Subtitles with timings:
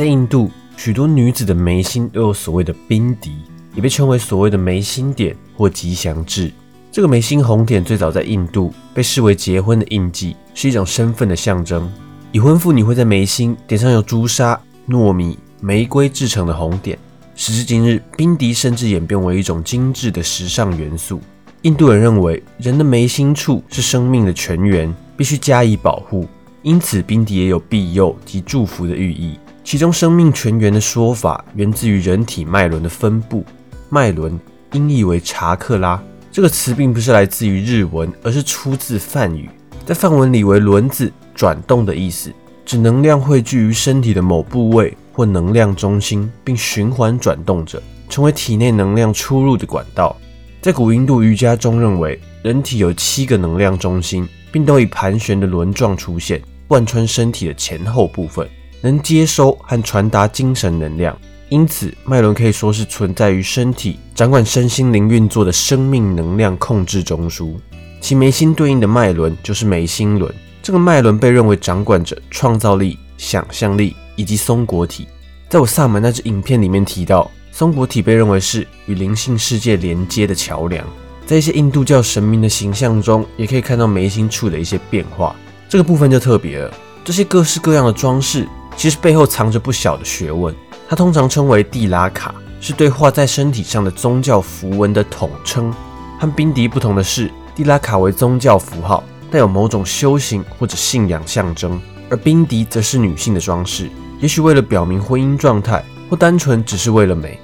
[0.00, 3.32] 在印度，许多女子的眉心都有所谓的冰迪，
[3.74, 6.50] 也被称为所谓的眉心点或吉祥痣。
[6.90, 11.86] 这个眉心红点最早在印度被视为结婚的印记，是一种身份的象征。
[12.32, 14.58] 已婚妇女会在眉心点上由朱砂、
[14.88, 16.98] 糯米、玫瑰制成的红点。
[17.36, 21.20] 时至今日，冰迪甚至演变为一种精致的时尚元素。
[21.60, 26.26] 印度人认为，人的眉心处是生命的泉源，必须加以保护，
[26.62, 29.38] 因此冰迪也有庇佑及祝福的寓意。
[29.70, 33.44] 其中“生命泉源”的说法源自于人体脉轮的分布，
[33.88, 34.36] 脉轮
[34.72, 36.02] 音译为查克拉。
[36.32, 39.48] 这个词并不是来自于日文，而是出自梵语，
[39.86, 41.12] 在梵文里为轮子。
[41.36, 42.32] 转动的意思，
[42.66, 50.16] 指能量汇聚于身体的某部位或能量中心，并循环转动着，成为体内能量出入的管道。
[50.60, 58.48] 在古印度瑜伽中，认为人体有七个能量中心，并都以盘旋的轮状出现，贯穿身体的前后部分，
[58.80, 61.16] 能接收和传达精神能量。
[61.48, 67.54] 因此，脉轮可以说是存在于身体，掌管身心灵运作的生命能量控制中枢。
[68.00, 70.32] 其眉心对应的脉轮就是眉心轮。
[70.62, 75.08] 这个脉轮被认为掌管着创造力、想象力以及松果体。
[75.48, 80.86] 在我萨满那支影片里面提到，松果体被认为是与灵性世界连接的桥梁。
[81.26, 85.34] 在一些印度教神明的形象中，也可以看到眉心处的一些变化。
[85.68, 86.72] 这个部分就特别了。
[87.04, 88.46] 这些各式各样的装饰，
[88.80, 90.56] 其实背后藏着不小的学问。
[90.88, 95.70] 它通常称为蒂拉卡，是对画在身体上的宗教符文的统称。
[96.18, 99.04] 和宾迪不同的是，蒂拉卡为宗教符号。
[99.30, 107.38] 带有某种修行或者信仰象征，而冰迪则是女性的装饰，也许为了表明婚姻状态，或单纯只是为了美。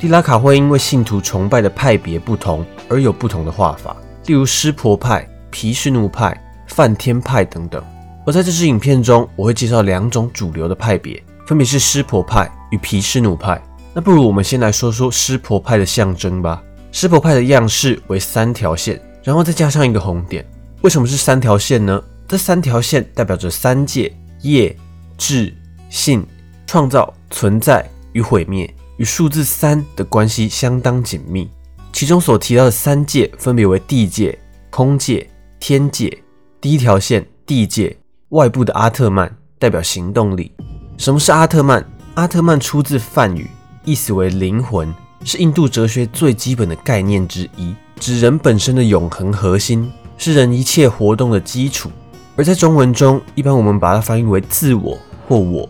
[0.00, 7.84] 蒂拉卡会因为信徒崇拜的派别不同而有不同的画法，例如湿婆派、毗湿奴派、梵天派等等。
[8.26, 13.62] 而在这支影片中，我会介绍两种主流的派别，分别是湿婆派与毗湿奴派。
[13.94, 16.60] 那不如我们先来说说湿婆派的象征吧。
[16.90, 20.44] 湿婆派的样式为三条线，然后再加上一个红点。
[20.82, 22.02] 为什么是三条线呢？
[22.26, 24.12] 这三条线代表着三界：
[24.42, 24.76] 业、
[25.16, 25.54] 智、
[25.88, 26.26] 信，
[26.66, 31.48] 创造、存在与毁灭，与数字三的关系相当紧密。
[31.92, 34.36] 其中所提到的三界分别为地界、
[34.68, 36.12] 空界、天界。
[36.60, 37.96] 第一条线地界，
[38.30, 40.50] 外部的阿特曼代表行动力。
[40.98, 41.84] 什么是阿特曼？
[42.14, 43.48] 阿特曼出自梵语，
[43.84, 44.92] 意思为灵魂，
[45.24, 49.90] 是印度哲学最基本的概念之一，指人本身的永恒核心。
[50.18, 51.90] 是人一切活动的基础，
[52.36, 54.98] 而在中文中，一般我们把它翻译为自我
[55.28, 55.68] 或我，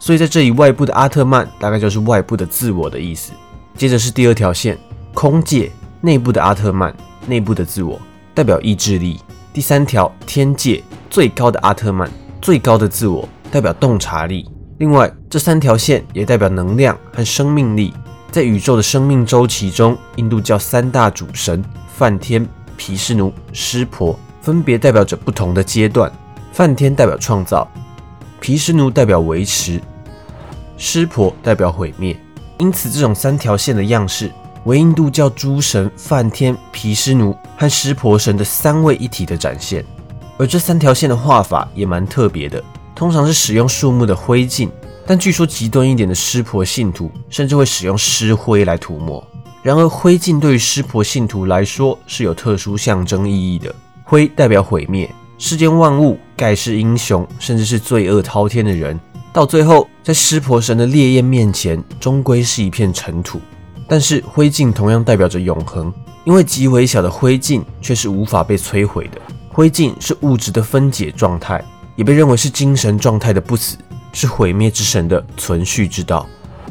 [0.00, 3.32] 所以在这里外部的阿特曼大概就是外部的自我的意思。
[3.78, 4.76] 接着是第二条线，
[5.14, 6.92] 空界内部的阿特曼，
[7.28, 8.00] 内部的自我
[8.34, 9.20] 代表意志力。
[9.54, 12.10] 第三条天界最高的阿特曼，
[12.42, 14.50] 最高的自我代表洞察力。
[14.78, 17.94] 另外，这三条线也代表能量和生命力。
[18.32, 21.64] 在宇宙的生命周期中，印度教三大主神
[21.96, 22.44] 梵天。
[22.76, 26.12] 毗湿奴、湿婆分别代表着不同的阶段。
[26.52, 27.70] 梵天代表创造，
[28.40, 29.80] 毗湿奴代表维持，
[30.76, 32.20] 湿婆代表毁灭。
[32.58, 34.32] 因此，这种三条线的样式
[34.64, 39.84] 为印度教诸神梵天、毗湿奴和湿婆神的三位一体的展现。
[40.36, 42.62] 而这三条线的画法也蛮特别的，
[42.94, 44.68] 通常是使用树木的灰烬，
[45.06, 49.24] 但据说极端一点的湿婆信徒甚至会使用尸灰来涂抹。
[49.62, 53.74] 然而，灰烬对于湿婆信徒来说是有特殊象征意义的。
[54.02, 58.98] 灰代表毁灭，世间万物，盖世英雄，甚至是罪恶滔天的人，
[59.32, 63.40] 到最后在湿婆神的烈焰面前，终归是一片尘土。
[63.94, 65.94] 但是，灰烬同样代表着永恒，
[66.24, 69.20] 因为极微小的灰烬却是无法被摧毁的。
[69.48, 73.76] 灰烬是物质的分解状态，也被认为是精神状态的不死，
[74.12, 76.26] 是毁灭之神的存续之道。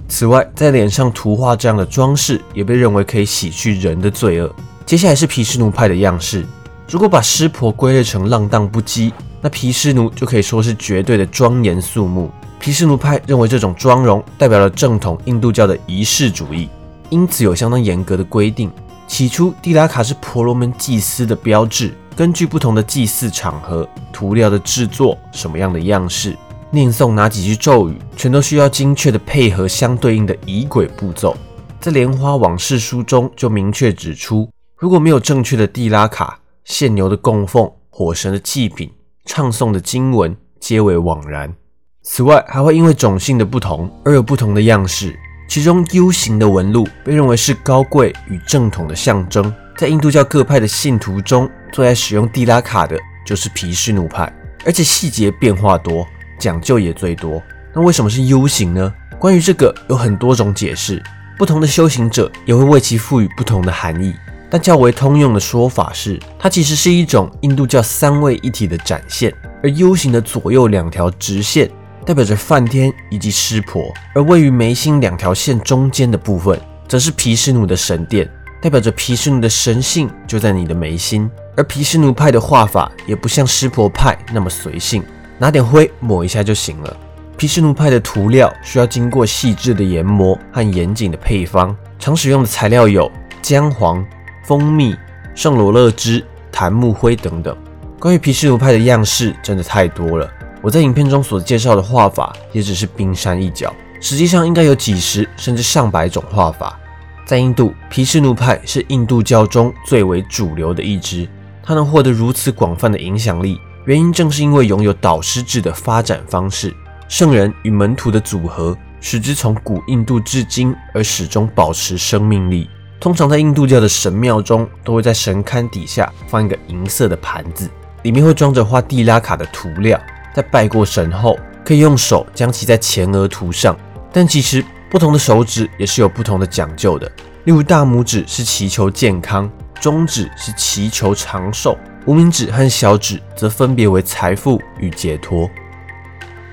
[0.09, 4.53] 此外，在脸上涂画这样的装饰，也被认为可以洗去人的罪恶。
[4.85, 6.45] 接下来是毗湿奴派的样式。
[6.89, 12.29] 如果把湿婆归类成浪荡不羁，那毗湿奴就可以说是绝对的庄严肃穆。
[12.59, 16.68] 毗湿奴派认为这种妆容代表了正统印度教的仪式主义，
[17.13, 18.71] 因此有相当严格的规定。
[19.06, 26.36] 起初，蒂拉卡是婆罗门祭司的标志，根据不同的祭祀场合、涂料的制作、什么样的样式。
[26.71, 31.38] 念诵哪几句咒语，全都需要精确的配合相对应的仪轨步骤。
[31.80, 38.92] 在《莲花往事书》中就明确指出，如果没有正确的蒂拉卡、献牛的供奉、火神的祭品、
[39.25, 41.54] 唱诵的经文，皆为枉然。
[42.01, 45.16] 此外，还会因为种姓的不同而有不同的样式。
[45.53, 49.53] 其中 U 型的纹路被认为是高贵与正统的象征。
[49.77, 54.33] 在印度教各派的信徒中，最爱使用地拉卡的就是毗湿奴派，
[54.65, 56.07] 而且细节变化多。
[56.39, 57.39] 讲究也最多，
[57.71, 58.91] 那为什么是 U 型呢？
[59.19, 61.00] 关于这个有很多种解释，
[61.38, 64.11] 不同的修行者也会为其赋予不同的含义。
[64.49, 69.31] 但较为通用的说法是，它其实是一种印度教三位一体的展现。
[69.61, 71.69] 而 U 型的左右两条直线
[72.05, 78.29] 代表着梵天以及湿婆，而位于眉心两条线中间的部分，则是毗湿奴的神殿，
[78.61, 81.29] 代表着毗湿奴的神性就在你的眉心。
[81.55, 85.03] 而毗湿奴派的画法也不像湿婆派那么随性，
[85.38, 86.97] 拿点灰抹一下就行了。
[87.38, 93.11] 毗湿奴派的涂料需要经过细致的研磨和严谨的配方，常使用的材料有
[93.41, 94.06] 姜黄。
[94.45, 94.94] 蜂蜜、
[95.33, 96.21] 圣罗勒汁、
[96.51, 97.56] 檀木灰等等。
[97.97, 100.29] 关于毗湿奴派的样式真的太多了，
[100.63, 106.80] 我在影片中所介绍的画法也只是冰山一角，实际上应该有几十甚至上百种画法。
[107.25, 111.27] 在印度，毗湿奴派是印度教中最为主流的一支，
[111.62, 116.74] 它能获得如此广泛的影响力，原因正是因为拥有导师制的发展方式，
[117.09, 122.69] 圣人与门徒的组合，使之从古印度至今而始终保持生命力。
[123.01, 127.69] 通常在印度教的神庙中，都会在神龛底下放一个银色的盘子，
[128.04, 130.00] 里面会装着画地拉卡的涂料。
[130.33, 133.77] 在拜过神后，可以用手将其在前额涂上。
[134.12, 137.07] 但其实不同的手指也是有不同的讲究的，
[137.45, 139.50] 例如大拇指是祈求健康，
[139.80, 145.50] 中指是祈求长寿，无名指和小指则分别为财富与解脱。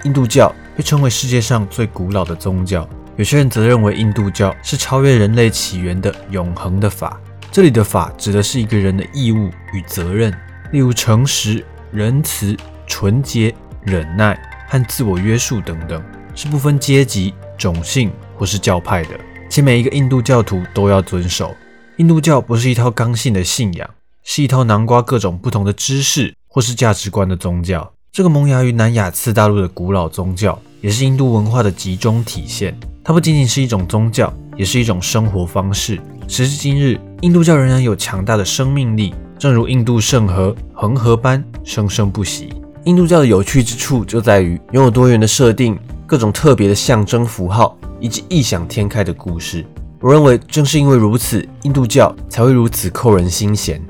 [0.05, 2.89] 印度教被称为世界上最古老的宗教。
[3.17, 7.21] 有些人则认为印度教是超越人类起源的永恒的法。
[7.53, 10.33] 这里的法指的是一个人的义务与责任，
[10.73, 11.63] 例如诚实、
[11.93, 12.57] 仁慈、
[12.87, 16.03] 纯洁、忍耐和自我约束等等，
[16.35, 19.11] 是不分阶级、种姓或是教派的，
[19.49, 21.55] 且每一个印度教徒都要遵守。
[21.97, 23.91] 印度教不是一套刚性的信仰，
[24.25, 27.93] 是一套囊括各种不同的知识或是价值观的宗教。
[28.13, 32.77] 这个萌芽于南亚次大陆的古老宗教，也是印度文化的集中体现。
[33.05, 36.01] 它不仅仅是一种宗教，也是一种生活方式。
[36.27, 42.53] 时至今日，印度教仍然有强大的生命力，正如印度圣河恒河般生生不息。
[42.85, 49.65] 印度教的有趣之处就在于拥有多元的设定、各种特别的象征符号以及异想天开的故事。
[50.01, 53.83] 我认为正是因为如此，印度教才会如此扣人心弦。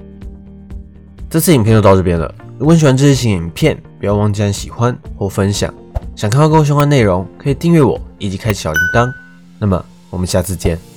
[1.28, 2.34] 这次影片就到这边了。
[2.58, 5.72] 如果你喜欢这类型影片，不要忘记按喜欢或分享。
[6.16, 9.08] 想看到更多相关内容，可以订阅我以及开启小铃铛。
[9.60, 10.89] 那么，我们下次见。